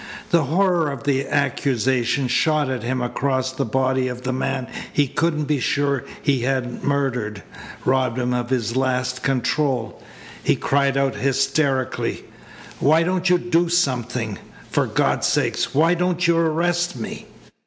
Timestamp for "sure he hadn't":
5.59-6.83